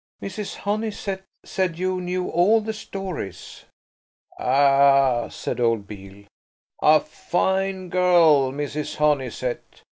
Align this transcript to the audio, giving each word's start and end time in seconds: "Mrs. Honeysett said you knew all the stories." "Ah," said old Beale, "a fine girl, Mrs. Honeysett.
"Mrs. 0.19 0.55
Honeysett 0.61 1.21
said 1.45 1.77
you 1.77 2.01
knew 2.01 2.27
all 2.27 2.59
the 2.59 2.73
stories." 2.73 3.65
"Ah," 4.39 5.27
said 5.27 5.59
old 5.59 5.85
Beale, 5.85 6.23
"a 6.81 6.99
fine 6.99 7.87
girl, 7.89 8.51
Mrs. 8.51 8.95
Honeysett. 8.95 9.83